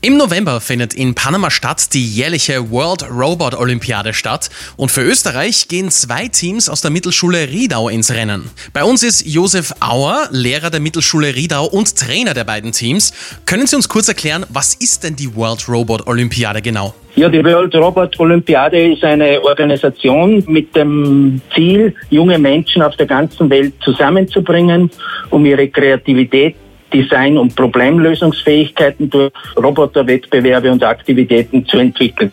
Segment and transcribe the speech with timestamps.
[0.00, 5.90] Im November findet in Panama-Stadt die jährliche World Robot Olympiade statt und für Österreich gehen
[5.90, 8.48] zwei Teams aus der Mittelschule Riedau ins Rennen.
[8.72, 13.12] Bei uns ist Josef Auer, Lehrer der Mittelschule Riedau und Trainer der beiden Teams.
[13.44, 16.94] Können Sie uns kurz erklären, was ist denn die World Robot Olympiade genau?
[17.16, 23.06] Ja, die World Robot Olympiade ist eine Organisation mit dem Ziel, junge Menschen auf der
[23.06, 24.92] ganzen Welt zusammenzubringen,
[25.30, 26.54] um ihre Kreativität
[26.92, 32.32] Design- und Problemlösungsfähigkeiten durch Roboterwettbewerbe und Aktivitäten zu entwickeln.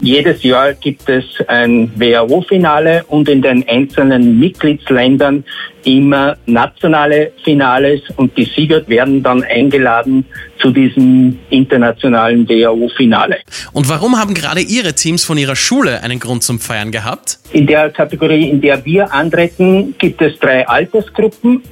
[0.00, 5.44] Jedes Jahr gibt es ein WHO-Finale und in den einzelnen Mitgliedsländern
[5.84, 10.24] immer nationale Finales und die Sieger werden dann eingeladen
[10.62, 13.38] zu diesem internationalen WHO-Finale.
[13.72, 17.38] Und warum haben gerade Ihre Teams von Ihrer Schule einen Grund zum Feiern gehabt?
[17.52, 21.62] In der Kategorie, in der wir antreten, gibt es drei Altersgruppen.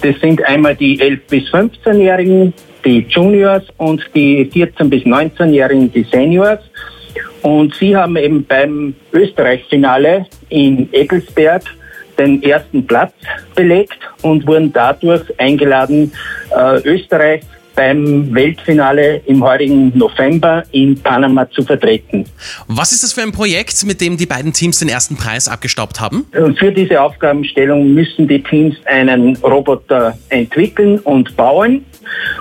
[0.00, 2.54] Das sind einmal die 11- bis 15-Jährigen,
[2.84, 6.60] die Juniors und die 14- bis 19-Jährigen, die Seniors.
[7.42, 11.62] Und sie haben eben beim Österreich-Finale in Eggelsberg
[12.18, 13.12] den ersten Platz
[13.54, 16.12] belegt und wurden dadurch eingeladen,
[16.56, 17.42] äh, Österreich
[17.74, 22.24] beim Weltfinale im heurigen November in Panama zu vertreten.
[22.68, 26.00] Was ist das für ein Projekt, mit dem die beiden Teams den ersten Preis abgestaubt
[26.00, 26.26] haben?
[26.58, 31.84] Für diese Aufgabenstellung müssen die Teams einen Roboter entwickeln und bauen.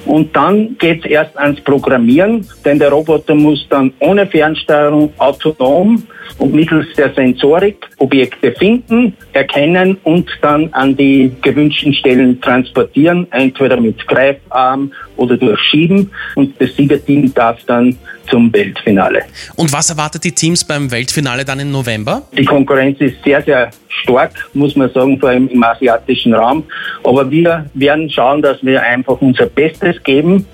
[0.06, 6.04] Und dann geht es erst ans Programmieren, denn der Roboter muss dann ohne Fernsteuerung autonom
[6.38, 13.80] und mittels der Sensorik Objekte finden, erkennen und dann an die gewünschten Stellen transportieren, entweder
[13.80, 16.10] mit Greifarm oder durch Schieben.
[16.36, 17.96] Und das Siegerteam darf dann
[18.30, 19.24] zum Weltfinale.
[19.56, 22.24] Und was erwartet die Teams beim Weltfinale dann im November?
[22.36, 26.64] Die Konkurrenz ist sehr, sehr stark, muss man sagen, vor allem im asiatischen Raum.
[27.04, 30.46] Aber wir werden schauen, dass wir einfach unser Bestes geben.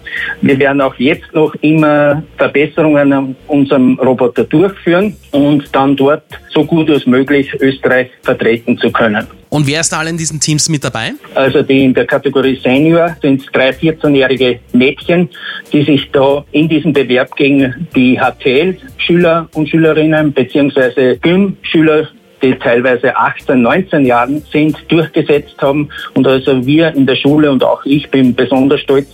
[0.41, 6.63] Wir werden auch jetzt noch immer Verbesserungen an unserem Roboter durchführen und dann dort so
[6.63, 9.27] gut als möglich Österreich vertreten zu können.
[9.49, 11.11] Und wer ist da alle in diesen Teams mit dabei?
[11.35, 15.29] Also die in der Kategorie Senior sind drei 14-jährige Mädchen,
[15.71, 22.09] die sich da in diesem Bewerb gegen die HTL-Schüler und Schülerinnen beziehungsweise Gym-Schüler
[22.41, 25.89] die teilweise 18, 19 Jahren sind, durchgesetzt haben.
[26.13, 29.09] Und also wir in der Schule und auch ich bin besonders stolz,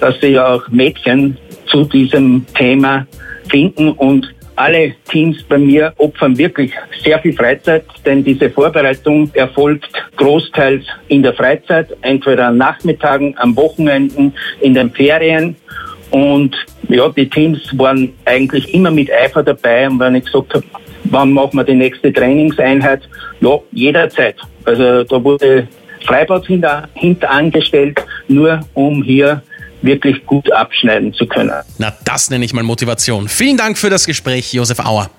[0.00, 1.36] dass sie auch Mädchen
[1.66, 3.06] zu diesem Thema
[3.48, 9.88] finden und alle Teams bei mir opfern wirklich sehr viel Freizeit, denn diese Vorbereitung erfolgt
[10.16, 15.56] großteils in der Freizeit, entweder an Nachmittagen, am Wochenenden, in den Ferien.
[16.10, 16.54] Und
[16.88, 19.88] ja, die Teams waren eigentlich immer mit Eifer dabei.
[19.88, 20.64] Und wenn ich gesagt habe,
[21.04, 23.02] wann machen wir die nächste Trainingseinheit?
[23.40, 24.36] Ja, jederzeit.
[24.64, 25.68] Also da wurde
[26.04, 29.42] Freibad hinter, hinter angestellt, nur um hier
[29.82, 31.52] wirklich gut abschneiden zu können.
[31.78, 33.28] Na, das nenne ich mal Motivation.
[33.28, 35.10] Vielen Dank für das Gespräch, Josef Auer.